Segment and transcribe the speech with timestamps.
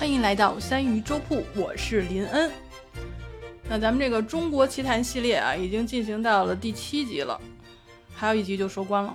[0.00, 2.50] 欢迎来到三鱼粥铺，我是林恩。
[3.68, 7.38] 那咱们这个中国奇谭系列啊，已经进行到了第七集了，
[8.14, 9.14] 还有一集就收官了。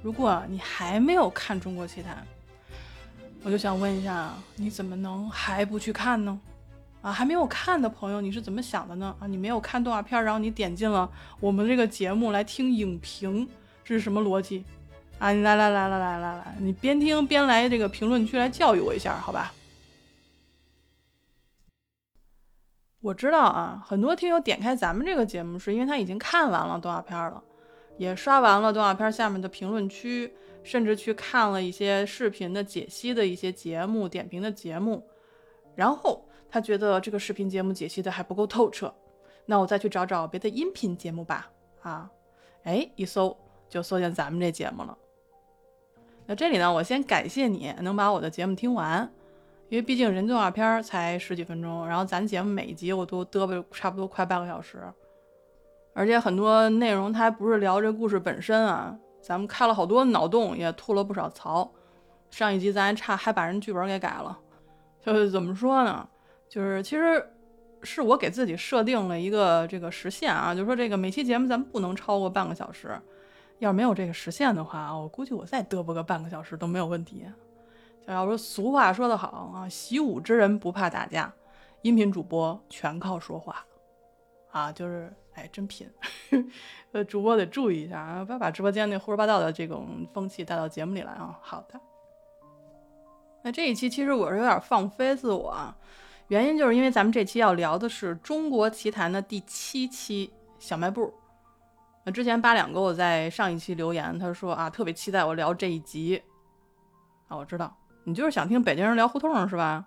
[0.00, 2.26] 如果你还没有看中国奇谭，
[3.42, 6.40] 我就想问一下，你怎么能还不去看呢？
[7.02, 9.14] 啊，还没有看的朋友，你是怎么想的呢？
[9.20, 11.06] 啊，你没有看动画片，然后你点进了
[11.40, 13.46] 我们这个节目来听影评，
[13.84, 14.64] 这是什么逻辑？
[15.18, 19.52] 啊，你来来来来来来来，你边听边来这个评论区来教育我一下，好吧？
[23.00, 27.42] 我知道啊，很多听友点开咱们这个节目，是因为他已经看完了动画片了，
[27.96, 30.34] 也刷完了动画片下面的评论区，
[30.64, 35.06] 甚至去看了一些视频的解析的一些节目、点评的节目，
[35.76, 38.92] 然后他觉得这个视频节目解析的还不够透彻，
[39.46, 41.48] 那我再去找找别的音频节目吧。
[41.82, 42.10] 啊，
[42.64, 43.36] 哎，一搜
[43.68, 44.98] 就搜见咱们这节目了。
[46.26, 49.08] 那这里呢，我先感谢你能把我的节目听完。
[49.68, 54.82] 因为毕竟人动画片才十几分钟，然后咱节目每一集我都嘚啵差不多快半个小时，
[55.94, 61.70] 而且很多内容它还不是聊这故事本身啊，咱们开了好多脑洞，也吐了不少槽。
[62.30, 64.38] 上一集咱还差还把人剧本给改了，
[65.02, 66.08] 就是怎么说呢？
[66.48, 67.22] 就是其实
[67.82, 72.98] 是我给自己设定了一个这个时限啊，就是说这个每期节目咱们不能超过半个小时，
[73.58, 77.26] 要是没有这个时限的话，我估计我再嘚啵个半个小时都没有问题。
[78.12, 81.32] 要说俗话说得好啊，习武之人不怕打架，
[81.82, 83.64] 音频主播全靠说话，
[84.50, 85.90] 啊，就是哎，真品。
[86.92, 91.38] 呃，主播得注意一下啊，不要把直播间那胡说八道的这种风气带到节目里来啊。
[91.42, 91.78] 好的，
[93.42, 95.76] 那这一期其实我是有点放飞自我，啊，
[96.28, 101.12] 原因就是因为咱们这期要聊的是中国奇谭的第七期小卖部。
[102.04, 106.22] 那之前八两给我在上一期留言，他说啊，特别期待我聊这一集。
[107.28, 107.76] 啊，我知道。
[108.08, 109.84] 你就是想听北京人聊胡同是吧？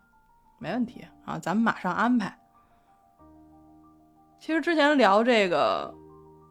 [0.60, 2.38] 没问题啊，咱们马上安排。
[4.40, 5.92] 其实之前聊这个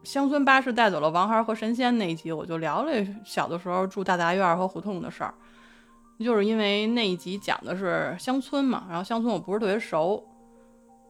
[0.03, 2.91] 乡村巴士带走了王孩和神仙那一集，我就聊了
[3.23, 5.33] 小的时候住大杂院和胡同的事儿，
[6.19, 10.21] 就是因为那一集讲的是乡村嘛，然后乡村我不是特别熟，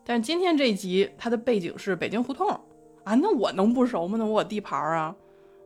[0.05, 2.47] 但是今天这一集它的背景是北京胡同
[3.03, 4.15] 啊，那我能不熟吗？
[4.15, 5.15] 那我地盘啊，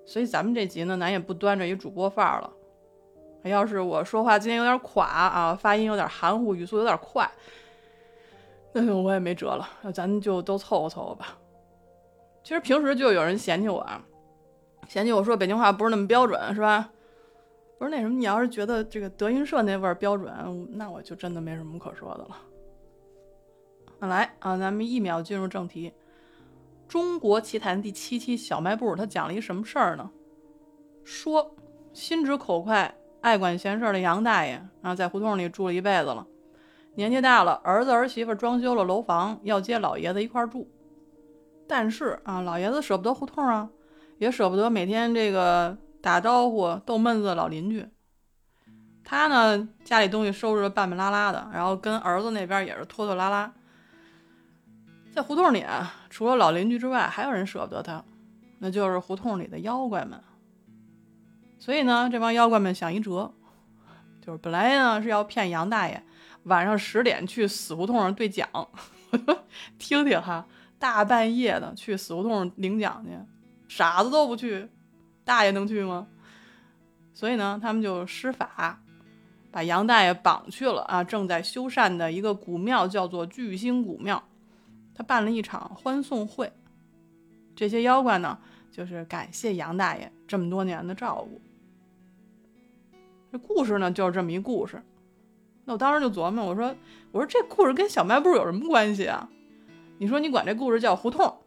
[0.06, 2.50] 所以咱们这集呢，咱也不端着一主播范儿了。
[3.50, 7.30] 要是我说话今天有点垮啊，发音有点含糊，语速有点快，
[8.74, 11.38] 那我也没辙了，那咱就都凑合凑合吧。
[12.44, 14.04] 其实平时就有人嫌弃我，啊，
[14.88, 16.92] 嫌弃我说北京话不是那么标准，是吧？
[17.78, 24.08] 不是那什么，你要是觉得这个德云社那味儿标准，那我就真的没什么可说的了。
[24.08, 25.90] 来啊，咱们一秒进入正题，
[26.88, 30.10] 《中国奇谭》第七期小卖部，它讲了一什么事儿呢？
[31.04, 31.56] 说
[31.94, 32.96] 心直口快。
[33.26, 36.28] 爱管闲事的杨大爷，啊在胡同里住了一辈子了。
[36.94, 40.70] 年纪大了，儿子儿媳妇装修了楼房，要接老爷子一块住。
[41.68, 43.68] 但是啊，老爷子舍不得胡同啊，
[44.20, 47.88] 也舍不得每天这个打招呼逗闷子的老邻居。
[49.04, 53.52] 他呢，家里东西收拾的半半拉拉的，然后跟儿子那边也是拖拖拉拉。
[55.16, 58.04] 在胡同里啊，除了老邻居之外，还有人舍不得他，
[58.60, 60.22] 那就是胡同里的妖怪们。
[61.66, 63.32] 所以呢，这帮妖怪们想一辙，
[64.22, 66.00] 就是本来呢是要骗杨大爷
[66.44, 68.48] 晚上十点去死胡同上兑奖，
[69.80, 70.46] 听听哈，
[70.78, 73.10] 大半夜的去死胡同领奖去，
[73.68, 74.70] 傻子都不去，
[75.24, 76.06] 大爷能去吗？
[77.16, 78.80] 所以呢，他们就施法，
[79.50, 84.24] 把杨大爷绑去了啊，正在修缮的一个古庙，叫做巨星古庙，
[84.94, 86.54] 他办了一场欢送会，
[87.56, 88.38] 这些妖怪呢，
[88.72, 91.42] 就是感谢杨大爷这么多年的照顾。
[93.36, 94.82] 这故事呢，就是这么一故事。
[95.66, 96.74] 那我当时就琢磨，我说，
[97.12, 99.28] 我说这故事跟小卖部有什么关系啊？
[99.98, 101.38] 你说你管这故事叫胡同，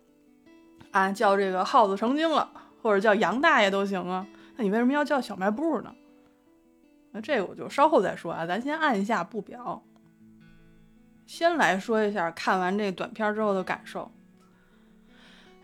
[0.91, 2.51] 啊，叫这个耗子成精了，
[2.83, 4.27] 或者叫杨大爷都行啊。
[4.57, 5.95] 那你为什么要叫小卖部呢？
[7.13, 9.83] 那这个我就稍后再说啊，咱先按下不表。
[11.25, 14.13] 先来说一下看完这短片之后的感受。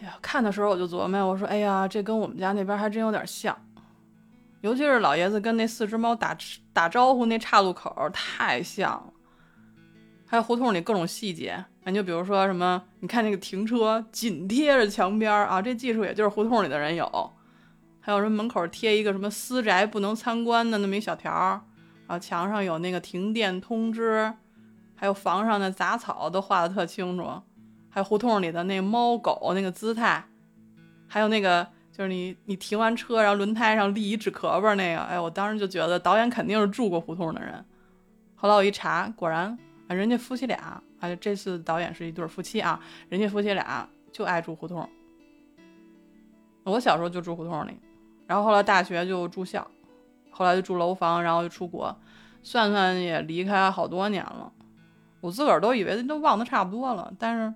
[0.01, 3.55] 哎呀，看的时候我就琢磨，我说，哎呀，这跟我们家那边还真有点像。
[4.65, 6.35] 尤其是老爷子跟那四只猫打
[6.73, 9.13] 打招呼那岔路口太像了，
[10.25, 17.31] 还有胡同里各种细节，你就比如说什么，你看那个停车紧贴着墙边啊，这技术也就是胡同里的人有。
[18.01, 21.61] 还有什么门口贴一个什么私宅不能参观的那么一小条儿
[22.07, 24.33] 啊，墙上有那个停电通知，
[24.95, 27.25] 还有房上的杂草都画的特清楚，
[27.91, 30.25] 还有胡同里的那猫狗那个姿态，
[31.07, 31.74] 还有那个。
[31.97, 37.65] 就是你，你停完车，然后轮胎上立一纸壳儿那个，哎，我当时就觉得导演肯定是住过胡同的人，
[38.35, 39.57] 后来我一查，果然
[39.87, 44.91] 啊，人家夫妻俩啊，这次导演是一对夫妻啊，人家夫妻俩就爱住胡同。
[46.65, 47.79] 我小时候就住胡同里，
[48.27, 49.65] 然后后来大学就住校，
[50.31, 51.97] 后来就住楼房，然后就出国，
[52.43, 54.53] 算算也离开好多年了。
[55.21, 57.55] 我自个儿都以为都忘得差不多了，但是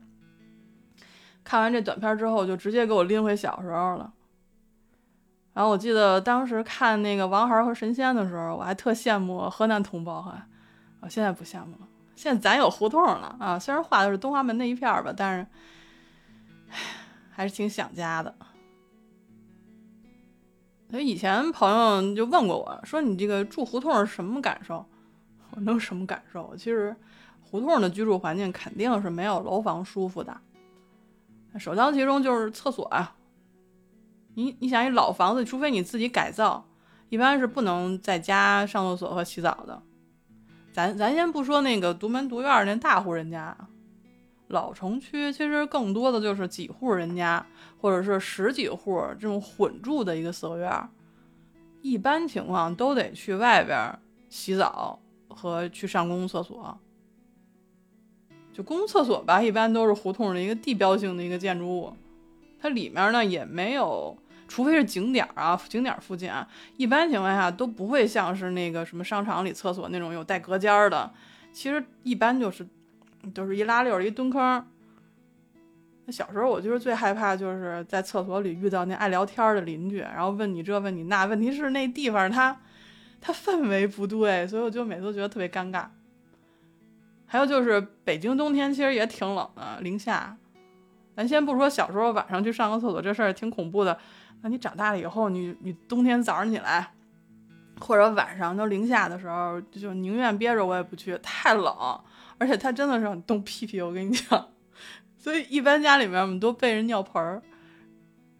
[1.43, 4.12] 看完这短片之后，就直接给我拎回小时候了。
[5.59, 10.47] 然后我记得当时看那个王孩儿和神仙的时候，我还特羡慕河南同胞哈。
[11.01, 13.59] 我现在不羡慕了，现在咱有胡同了啊。
[13.59, 15.45] 虽然画的是东华门那一片儿吧，但是
[17.29, 18.33] 还是挺想家的。
[20.93, 24.87] 所以以前朋友就问过我说：“你这个住胡同是什么感受？”
[25.51, 26.55] 我能什么感受？
[26.57, 26.95] 其实。
[27.51, 30.39] 胡同的居住环境肯定是没有楼房舒服的，
[31.59, 33.17] 首当其冲就是厕所啊。
[34.38, 36.64] 你你想，一老房子，除非你自己改造，
[37.08, 39.82] 一般是不能在家上厕所和洗澡的。
[40.70, 43.56] 咱咱先不说那个独门独院那大户人家，
[44.46, 47.44] 老城区其实更多的就是几户人家，
[47.81, 50.88] 或者是十几户这种混住的一个四合院，
[51.82, 53.99] 一般情况都得去外边
[54.29, 56.79] 洗澡和去上公共厕所。
[58.52, 61.93] 就公共厕所吧，一般都是胡同的一个地标性的一个建筑物，
[62.61, 64.17] 它里面呢也没有，
[64.49, 71.12] 除非是景点儿啊，景点儿附近啊，一般情况下都不会像是那个什么商场里厕所那种有带隔间儿的，
[71.53, 72.67] 其实一般就是
[73.35, 74.67] 都是一拉溜一蹲坑。
[76.06, 82.59] 那小时候我就是最害怕就是在厕所里遇到那爱聊天的邻居，然后问你这问你那，问题是那地方它
[83.21, 85.87] 它氛围不对，所以我就每次都觉得特别尴尬。
[87.27, 90.35] 还有就是北京冬天其实也挺冷的，零下。
[91.15, 93.99] 咱先不说小时候晚上去上个厕所这事儿挺恐怖的，
[94.43, 96.93] 那你长大了以后，你你冬天早上起来，
[97.81, 102.00] 或者晚上都零下的时候，就宁愿憋着我也不去，太冷，
[102.38, 103.81] 而且它真的是让你冻屁屁。
[103.81, 104.49] 我跟你讲，
[105.19, 107.43] 所以一般家里面我们都备着尿盆儿，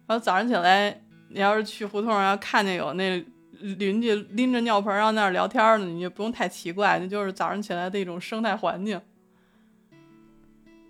[0.07, 3.25] 然后早上起来，你要是去胡同要看见有那。
[3.61, 9.01] 邻居拎着尿盆儿在那儿聊天呢，你就不用太奇怪，那就是早上起来的一种生态环境。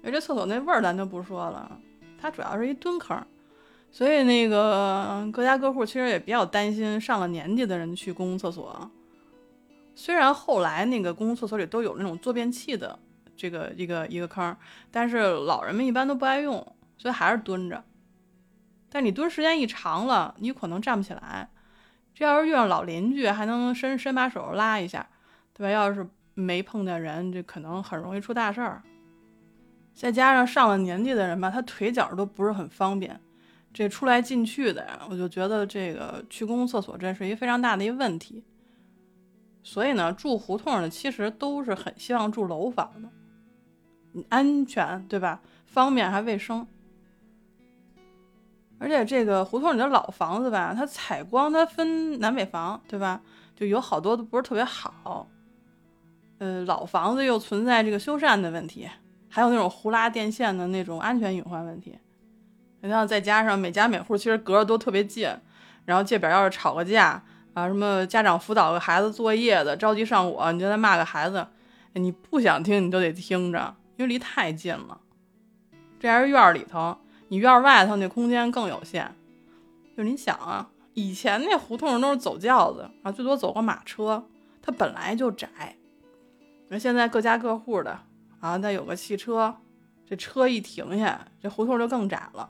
[0.04, 1.80] 而这厕所那味儿咱就不说了，
[2.22, 3.20] 它主要是一蹲坑，
[3.92, 8.90] 所以那个各家各户其实也比较担心上了年纪的人去公共厕所。
[9.96, 12.98] 虽然后来那个公共厕所里都有那种坐便器的
[13.36, 14.56] 这个一个一个坑，
[14.92, 16.54] 但是老人们一般都不爱用，
[16.98, 17.84] 所以还是蹲着。
[18.90, 21.50] 但你蹲时间一长了，你可能站不起来。
[22.14, 25.08] 这要是遇上老邻居，还能伸伸把手拉一下，
[25.54, 25.70] 对吧？
[25.70, 28.82] 要是没碰见人，这可能很容易出大事儿。
[29.94, 33.20] 再加上上了年纪的人吧，他腿脚都不是很方便，
[33.74, 38.44] 这出来进去的呀，我就觉得这个去公共厕所这是一个非常大的一个问题。
[39.62, 45.42] 所以呢，住胡同的其实都是很希望住楼房的，安全对吧？
[45.66, 46.66] 方便还卫生。
[48.80, 53.22] 而且这个胡同里的老房子吧，它采光它分南北房，对吧？
[53.56, 55.28] 就有好多都不是特别好。
[56.38, 58.90] 呃，老房子又存在这个修缮的问题，
[59.28, 62.00] 还有那种胡拉电线的那种安全隐患问题。
[62.82, 65.30] 然后再加上每家每户其实隔着都特别近，
[65.86, 71.46] 然后这边要是吵个架啊，什么家长辅导个孩子作业的着急上火，你就在骂个孩子，
[71.94, 75.00] 你不想听你都得听着，因为离太近了。
[76.00, 76.98] 这还是院里头。
[77.32, 79.14] 你院外头那空间更有限，
[79.96, 84.26] 就你想啊，以前那胡同都是走轿子啊，最多走个马车，
[84.64, 85.48] 它本来就窄。
[86.70, 88.00] 那现在各家各户的
[88.40, 89.56] 啊，再有个汽车，
[90.08, 92.50] 这车一停下，这胡同就更窄了。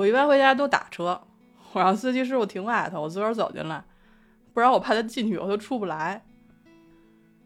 [0.00, 1.20] 我一般回家都打车，
[1.74, 3.84] 我让司机师傅停外头，我自个儿走进来，
[4.54, 6.24] 不然我怕他进去以后出不来。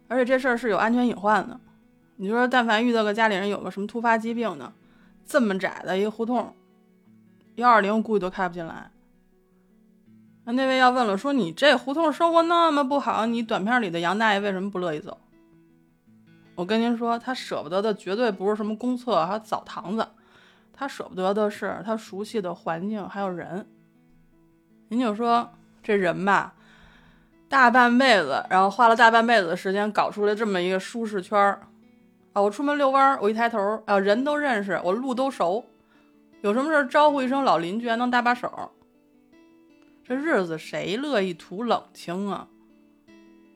[0.06, 1.58] 而且这事儿是有安全隐患的，
[2.14, 4.72] 你说但凡遇到个家里人有个什么突发疾病呢？
[5.26, 6.54] 这么窄的一个胡同，
[7.56, 8.92] 幺二零估计都开不进来。
[10.44, 15.18] 那那位要问了，说你这胡同生活那么不好，你短片里的杨大爷为什么不乐意走？
[16.54, 20.06] 我跟您说，他舍不得的绝对不是什么公厕还有澡堂子，
[20.76, 23.66] 他舍不得的是他熟悉的环境还有人。
[24.88, 25.48] 您就说
[25.82, 26.54] 这人吧，
[27.48, 31.62] 大半辈子，然后花了大半辈子的时间搞出来这么一个舒适圈儿。
[32.32, 35.64] 啊，我出门遛弯儿，我一抬头，啊，人都认识，我路都熟，
[36.42, 38.72] 有什么事儿招呼一声老邻居，还能搭把手。
[40.04, 42.48] 这日子谁乐意图冷清啊？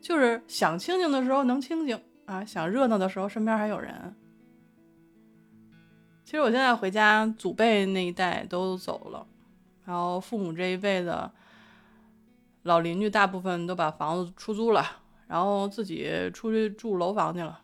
[0.01, 4.15] 就是想清静的时候能清静啊，想热闹的时候身边还有人。
[6.29, 9.25] 其实我现在回家，祖辈那一代都走了，
[9.83, 11.31] 然后父母这一辈的
[12.61, 14.85] 老邻居大部分都把房子出租了，
[15.25, 17.59] 然后自己出去住楼房去了。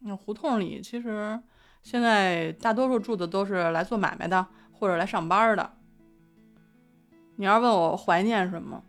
[0.00, 1.40] 那胡同里其实
[1.82, 5.72] 现在大多数住的都是来做买卖的或者来上班的。
[7.36, 8.84] 你要问我怀念什么，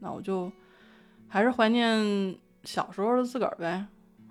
[0.00, 0.52] 那我就
[1.28, 3.86] 还是怀念小时候的自个儿呗，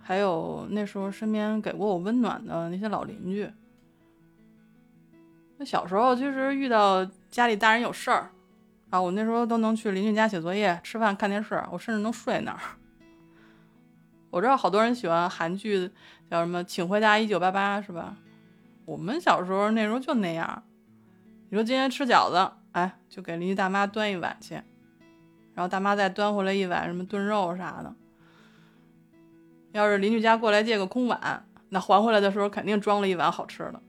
[0.07, 3.51] 还有那时候身边给过我温暖的那些老邻居。
[5.57, 8.29] 那小时候其实遇到家里大人有事儿
[8.91, 12.59] 啊，我那时候都能去邻居家写作业、吃饭、看电视，我甚至能睡那儿。
[14.29, 15.89] 我知道好多人喜欢韩剧，
[16.29, 18.15] 叫什么《请回答一九八八》，是吧？
[18.85, 20.61] 我们小时候那时候就那样。
[21.49, 24.53] 你说今天吃饺子，哎，就给邻居大妈端一碗去，
[25.55, 27.95] 然后大妈再端回来一碗什么炖肉啥的。
[29.75, 33.81] 要是邻居家过来借个空碗，那还回来的时候肯定装了一碗好吃的。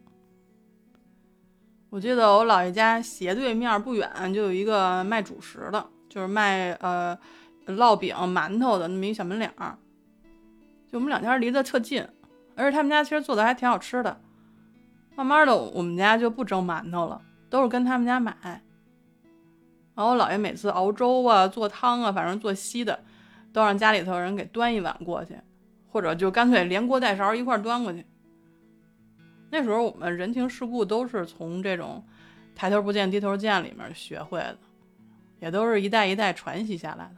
[1.91, 7.17] 我记得我姥爷家斜对面不远就有一个卖主食的，就是卖呃
[7.69, 9.79] 烙饼、馒头的那么一小门脸儿。
[10.91, 12.05] 就我们两家离得特近，
[12.57, 14.21] 而且他们家其实做的还挺好吃的。
[15.15, 18.37] 慢慢的，我们家就不蒸馒头了，都是跟他们家买。
[19.95, 22.99] 然后我姥爷每次熬粥啊、做汤啊，反正做稀的，
[23.53, 25.39] 都让家里头人给端一碗过去，
[25.97, 28.05] 或者就干脆连锅带勺一块端过去。
[29.51, 32.05] 那时候我们人情世故都是从这种
[32.55, 34.59] 抬头不见低头见里面学会的，
[35.41, 37.17] 也都是一代一代传习下来的。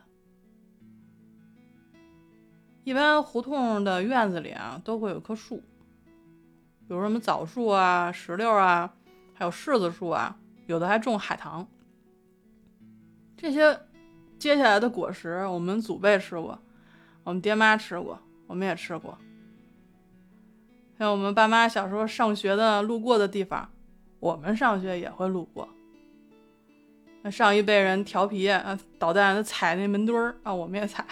[2.85, 8.94] 一般胡同的院子里啊，都会有棵树，比如什么枣树啊、石榴啊，
[9.35, 11.66] 还有柿子树啊，有的还种海棠。
[13.37, 13.80] 这些
[14.38, 16.56] 结下来的果实，我们祖辈吃过，
[17.25, 19.17] 我们爹妈吃过，我们也吃过。
[20.99, 23.71] 像我们爸妈小时候上学的路过的地方，
[24.19, 25.69] 我们上学也会路过。
[27.23, 31.05] 那上一辈人调皮啊，捣蛋的踩那门墩儿啊，我们也踩。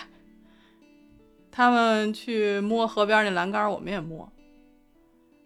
[1.52, 4.33] 他们去摸河边那栏杆，我们也摸。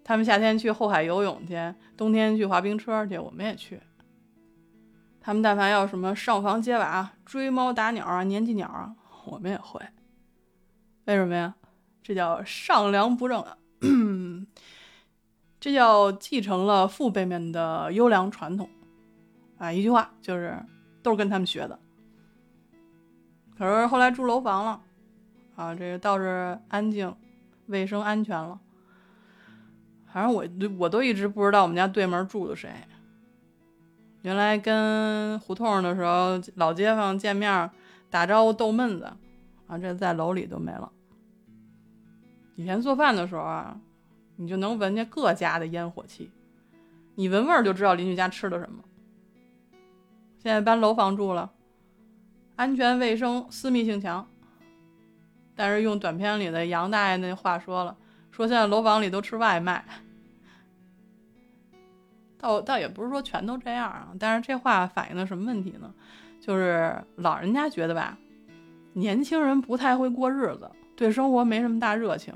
[0.03, 3.81] 他们夏天去后海游泳去，冬天去滑冰车去，我们也去。
[5.21, 8.95] 他们但凡要什么上房揭瓦、追猫打鸟啊、年纪鸟啊，
[9.27, 9.81] 我们也会。
[11.05, 11.55] 为什么呀？
[12.03, 13.57] 这叫上梁不正啊。
[15.59, 18.69] 这叫继承了父辈们的优良传统，
[19.59, 20.59] 啊，一句话就是
[21.03, 21.79] 都是跟他们学的。
[23.59, 24.81] 可是后来住楼房了，
[25.57, 27.15] 啊，这个倒是安静、
[27.67, 28.59] 卫生、安全了。
[30.11, 30.45] 反正我
[30.79, 32.71] 我都一直不知道我们家对门住的谁。
[34.23, 37.71] 原来跟胡同的时候老街坊见面
[38.09, 39.13] 打招呼逗闷子，
[39.67, 40.91] 啊，这在楼里都没了。
[42.61, 43.75] 以前做饭的时候啊，
[44.37, 46.31] 你就能闻见各家的烟火气，
[47.15, 48.85] 你闻味儿就知道邻居家吃的什么。
[50.37, 51.51] 现在搬楼房住了，
[52.57, 54.29] 安全卫生私密性强，
[55.57, 57.97] 但是用短片里的杨大爷那话说了，
[58.31, 59.83] 说现在楼房里都吃外卖。
[62.37, 65.91] 倒倒也不是说全都这样啊，但是这话反映的什么问题呢？
[66.43, 68.19] 就是老人家觉得吧，
[68.93, 72.35] 年轻人不太会过日子，对生活没什么大热情。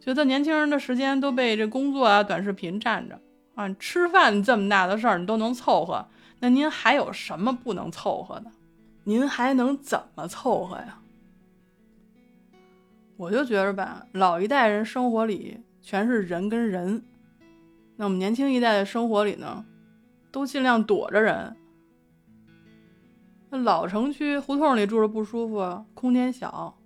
[0.00, 3.20] 觉得年轻人的时间都被这工作啊、短视频占着
[3.54, 6.06] 啊，吃饭这么大的事儿你都能凑合，
[6.38, 8.50] 那您还有什么不能凑合的？
[9.04, 10.98] 您还能怎么凑合呀？
[13.16, 17.02] 我就觉着吧，老一代人生活里全是人跟人，
[17.96, 19.62] 那我们年轻一代的生活里呢，
[20.32, 21.54] 都尽量躲着人。
[23.50, 26.79] 那老城区胡同里住着不舒服，空间小。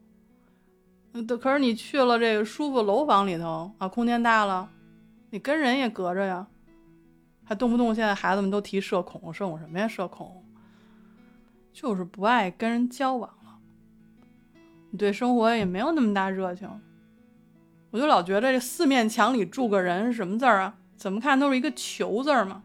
[1.41, 4.69] 可是你去了这个舒服楼房里头啊，空间大了，
[5.31, 6.47] 你跟人也隔着呀，
[7.45, 9.87] 还动不动现在孩子们都提社恐，社恐什么呀？
[9.87, 10.45] 社恐
[11.73, 13.59] 就是不爱跟人交往了，
[14.91, 16.69] 你对生活也没有那么大热情。
[17.91, 20.77] 我就老觉得这四面墙里住个人是什么字儿啊？
[20.97, 22.65] 怎么看都是一个求字儿嘛。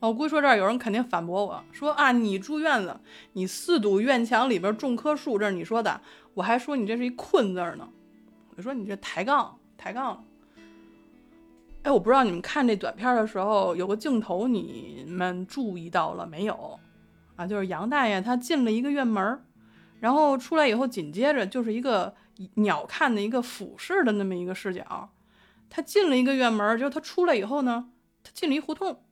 [0.00, 3.00] 我估计说这儿有人肯定反驳我说啊，你住院子，
[3.32, 6.00] 你四堵院墙里边种棵树，这是你说的。
[6.34, 7.88] 我还说你这是一困字呢，
[8.56, 10.24] 我说你这抬杠抬杠。
[11.82, 16.78] 哎，我不知道你们看这短片的时候有个镜头，你们注意到了没有？
[17.36, 19.40] 啊，就是杨大爷他进了一个院门，
[20.00, 22.14] 然后出来以后，紧接着就是一个
[22.54, 25.10] 鸟瞰的一个俯视的那么一个视角。
[25.70, 27.90] 他进了一个院门，就他出来以后呢，
[28.24, 29.04] 他进了一胡同。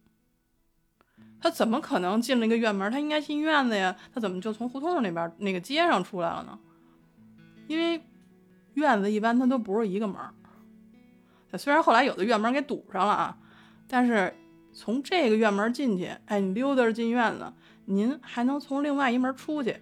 [1.41, 2.91] 他怎么可能进了一个院门？
[2.91, 6.59] 他应该进院子呀，他怎么就从胡同那边那个街上出来了呢？
[7.67, 8.03] 因为
[8.75, 10.33] 院子一般它都不是一个门儿，
[11.59, 13.39] 虽然后来有的院门给堵上了啊，
[13.89, 14.35] 但是
[14.73, 17.53] 从这个院门进去，哎，你溜达着进院子，
[17.87, 19.77] 您还能从另外一门出去。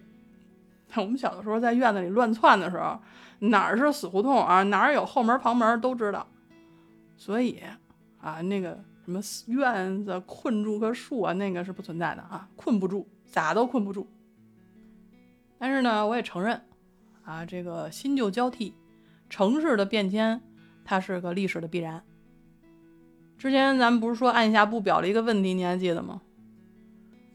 [0.95, 2.97] 我们小的时候在院子里乱窜的时候，
[3.39, 6.25] 哪儿是死胡同啊，哪儿有后门旁门都知道。
[7.17, 7.61] 所以
[8.21, 14.07] 啊，那个什么院子困住棵树啊，那个是不存在的啊，困不住，咋都困不住。
[15.57, 16.61] 但是呢，我也承认
[17.25, 18.73] 啊，这个新旧交替，
[19.29, 20.41] 城市的变迁，
[20.85, 22.01] 它是个历史的必然。
[23.37, 26.21] 之前咱们不是说按下不表了一个问题，你还记得吗？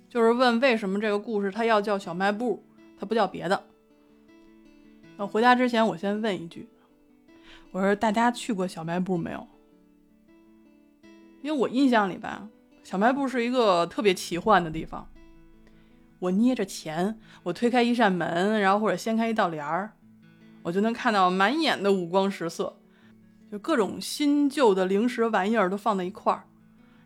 [0.09, 2.65] 就是问为什么这个故事它要叫小卖部，
[2.99, 3.65] 它不叫别的。
[5.17, 6.69] 那回答之前，我先问一句，
[7.73, 9.47] 我说大家去过小卖部没有？
[11.43, 12.49] 因为我印象里吧，
[12.83, 15.09] 小卖部是一个特别奇幻的地方。
[16.21, 19.93] 我捏着钱，我推开一扇门，然后或者掀开一道帘儿，
[20.63, 22.77] 我就能看到满眼的五光十色。
[23.51, 26.45] 就各种新旧的零食玩意儿都放在一块儿，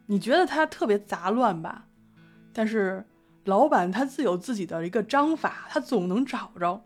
[0.05, 1.87] 你觉得它特别杂乱吧？
[2.53, 3.07] 但是
[3.45, 6.83] 老板他自有自己的一个章法，他总能找着。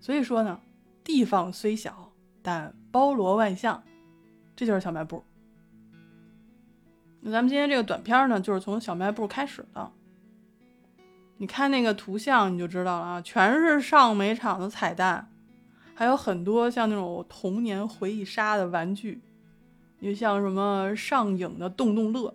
[0.00, 0.60] 所以说呢，
[1.02, 3.82] 地方虽小，但包罗万象，
[4.54, 5.24] 这就是小卖部。
[7.20, 9.92] 那咱们今天这个短片呢，就是从小卖部开始的。
[11.40, 15.26] 你看那个图像，你就知道了啊，全是上美厂的彩蛋。
[15.94, 19.22] 还有很多像那种童年回忆杀的玩具，
[20.00, 22.34] 也像什么上影的动动乐、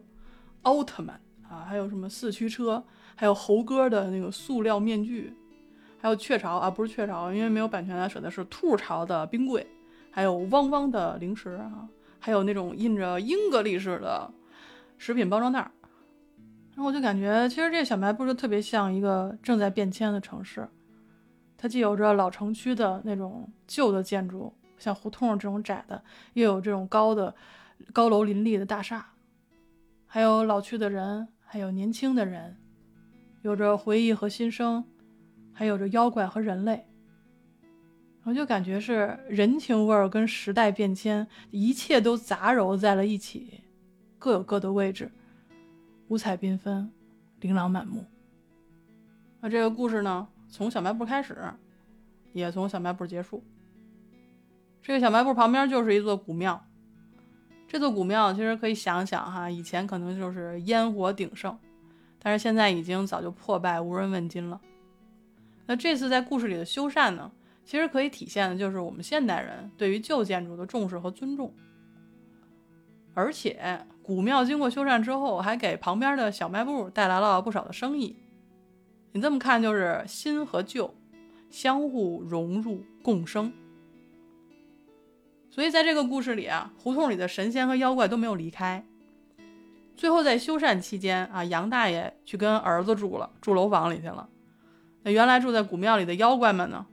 [0.64, 2.84] 奥特曼啊，还有什么四驱车，
[3.14, 5.36] 还有猴哥的那个塑料面具，
[6.02, 9.68] 还有雀巢啊，不是雀巢，因为没有版权，它舍的是兔巢的冰柜，
[10.10, 11.88] 还有汪汪的零食啊，
[12.20, 14.32] 还有那种印着英格力士的
[14.98, 15.70] 食品包装袋。
[16.76, 20.68] 然后我就感觉，其实这小卖部就特别像一个正在变迁的城市。
[21.58, 26.04] 它既有着老城区的那种旧的建筑，像胡同这种窄的，
[26.34, 27.34] 又有这种高的
[27.94, 29.14] 高楼林立的大厦，
[30.06, 32.58] 还有老去的人，还有年轻的人，
[33.42, 34.84] 有着回忆和新生，
[35.54, 36.86] 还有着妖怪和人类。
[38.24, 43.62] 我就感觉是人情味儿跟时代变迁，一切都杂糅在了一起，
[44.20, 45.10] 各有各的位置，
[46.08, 46.92] 五彩缤纷，
[47.40, 48.06] 琳琅满目。
[49.42, 50.28] 那这个故事呢？
[50.48, 51.36] 从小卖部开始，
[52.32, 53.44] 也从小卖部结束。
[54.82, 56.64] 这个小卖部旁边就是一座古庙。
[57.68, 61.58] 这座古庙其实可以想想哈，以前可能就是烟火鼎盛，
[62.20, 64.62] 但是现在已经早就破败，无人问津了。
[65.66, 67.30] 那这次在故事里的修缮呢，
[67.66, 71.52] 其实可以体现的就是我们现代人对于旧建筑的重视和尊重。
[73.16, 78.16] 而且古庙经过修缮之后，还给旁边的小卖部带来了不少的生意。
[79.14, 80.94] 你这么看，就是新和旧
[81.50, 83.52] 相互融入共生。
[85.50, 88.86] 所以在这个故事里啊，胡同里的神仙和妖怪都没有离开。
[89.96, 94.30] 最后在修缮期间啊，杨大爷去跟儿子住了，住楼房里去了。
[95.02, 96.86] 那原来住在古庙里的妖怪们呢，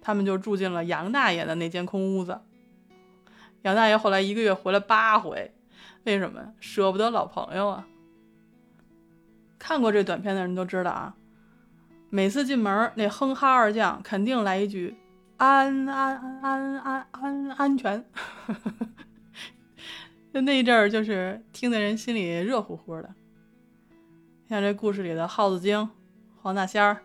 [0.00, 2.40] 他们就住进了杨大爷的那间空屋子。
[3.60, 5.52] 杨大爷后来一个月回来八回，
[6.04, 6.52] 为什么呀？
[6.60, 7.86] 舍不得老朋友啊。
[9.58, 11.14] 看过这短片的人都知道啊。
[12.10, 14.96] 每次进门，那哼哈二将肯定来一句
[15.38, 18.04] “安安安安安安安全”，
[20.34, 23.14] 就那一阵儿，就是听的人心里热乎乎的。
[24.48, 25.88] 像这故事里的耗子精、
[26.42, 27.02] 黄大仙儿、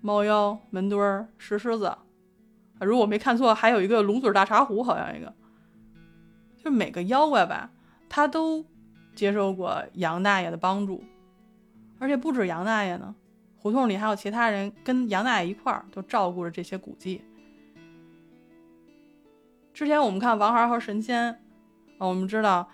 [0.00, 1.96] 猫妖、门墩儿、石狮子，
[2.80, 5.34] 如果没看错，还有一个龙嘴大茶壶，好像一个。
[6.62, 7.72] 就每个妖怪吧，
[8.14, 8.62] 他都
[9.14, 11.02] 接受过杨大爷的帮助，
[11.98, 13.14] 而且不止杨大爷呢。
[13.56, 17.22] 胡同里还有其他人跟杨大爷一块儿，都照顾着这些古迹。
[19.72, 21.32] 之前我们看《王孩和神仙》，
[21.96, 22.68] 我们知道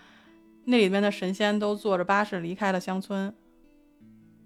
[0.64, 3.32] 那里面的神仙都坐着巴士离开了乡村。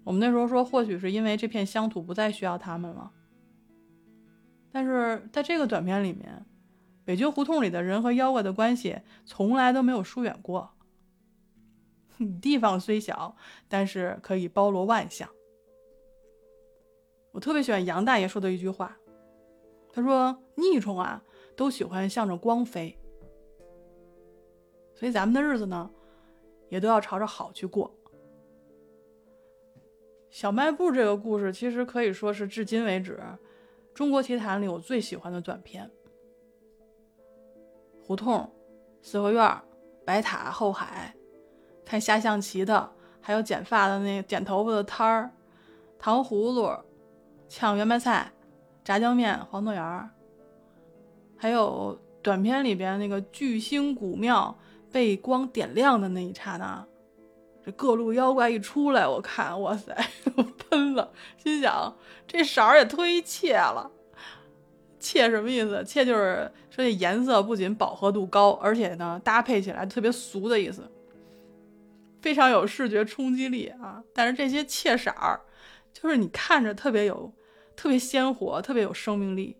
[0.03, 3.09] 我们那时候说，或许是因为这片乡土不再需要他们了。
[4.71, 6.45] 但是在这个短片里面，
[7.03, 10.72] 北京胡同里的人和妖怪的关系从来都没有疏远过。
[12.41, 13.35] 地方虽小，
[13.67, 15.29] 但是可以包罗万象。
[17.31, 18.97] 我特别喜欢杨大爷说的一句话，
[19.91, 21.23] 他说：“逆虫啊，
[21.55, 22.95] 都喜欢向着光飞，
[24.93, 25.89] 所以咱们的日子呢，
[26.69, 27.91] 也都要朝着好去过。”
[30.29, 33.21] 小卖部这个故事其实可以说是至今为止
[33.93, 35.89] 中国奇谭里我最喜欢的短片。
[38.01, 38.51] 胡同、
[39.01, 39.61] 四合院、
[40.03, 41.15] 白塔、后海，
[41.93, 42.89] 看下象棋的，
[43.21, 45.29] 还有剪发的那剪头发的摊儿，
[45.99, 46.71] 糖葫芦。
[47.47, 48.31] 炝圆白菜、
[48.83, 50.09] 炸酱面、黄豆芽儿，
[51.37, 54.57] 还有短片里边那个巨星古庙
[54.91, 56.83] 被光点亮的那一刹那，
[57.63, 59.95] 这各路妖怪一出来，我看，哇塞，
[60.35, 63.91] 我喷了，心想这色儿也忒怯了。
[64.99, 65.83] 怯什么意思？
[65.83, 70.89] 怯就是说这颜色不仅饱和度高，而且呢搭配起来特别俗的意思，
[72.23, 74.03] 非常有视觉冲击力啊。
[74.13, 75.39] 但是这些怯色儿，
[75.93, 77.31] 就是你看着特别有、
[77.75, 79.55] 特别鲜活、特别有生命力，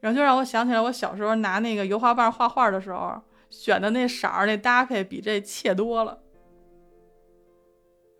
[0.00, 6.22] 然后就让我想起来我小时候拿那个油画棒画画的时候选的那色儿，那搭配比这怯多了。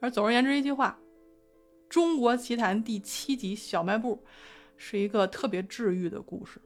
[0.00, 0.98] 而总而言之，一句话，
[1.88, 4.16] 《中国奇谭》第七集《小卖部》
[4.76, 6.60] 是一个特别治愈的故事。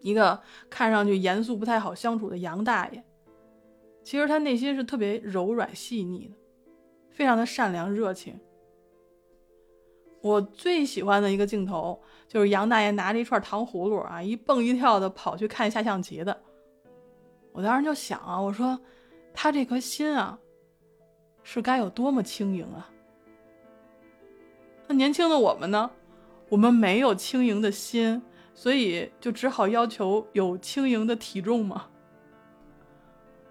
[0.00, 3.04] 一个看上去严肃、不太好相处的杨大爷，
[4.02, 6.34] 其实他内心是特别柔软细腻的，
[7.10, 8.38] 非常的善良热情。
[10.20, 16.42] 我最喜欢的一个镜头就是杨大爷拿着一串糖葫芦啊，一蹦一跳的跑去看下象棋的。
[17.52, 18.80] 我当时就想啊，我说
[19.32, 20.38] 他这颗心啊。
[21.44, 22.88] 是该有多么轻盈啊！
[24.86, 25.90] 那年轻的我们呢？
[26.48, 28.22] 我们没有轻盈的心，
[28.54, 31.88] 所以就只好要求有轻盈的体重吗？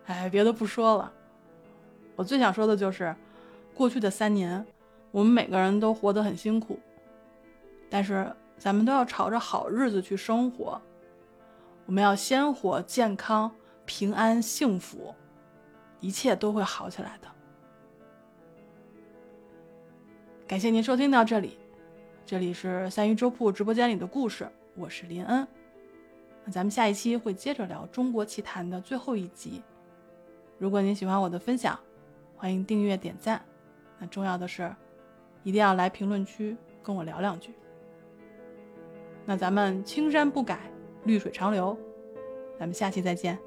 [0.07, 1.11] 哎，别的不说了，
[2.15, 3.15] 我最想说的就是，
[3.73, 4.65] 过去的三年，
[5.11, 6.79] 我们每个人都活得很辛苦，
[7.89, 10.81] 但是咱们都要朝着好日子去生活。
[11.85, 13.51] 我们要鲜活、健康、
[13.85, 15.13] 平安、幸福，
[15.99, 17.27] 一切都会好起来的。
[20.47, 21.57] 感谢您收听到这里，
[22.25, 25.47] 这里是三鱼粥铺直播间里的故事，我是林恩。
[26.49, 29.61] 咱们下一期会接着聊《中国奇谭》的最后一集。
[30.61, 31.79] 如果您喜欢我的分享，
[32.37, 33.43] 欢迎订阅点赞。
[33.97, 34.71] 那重要的是，
[35.41, 37.51] 一定要来评论区跟我聊两句。
[39.25, 40.59] 那咱们青山不改，
[41.03, 41.75] 绿水长流，
[42.59, 43.39] 咱们下期再见。